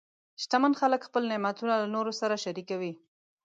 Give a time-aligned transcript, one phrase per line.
[0.41, 2.93] شتمن خلک خپل نعمتونه له نورو سره شریکوي.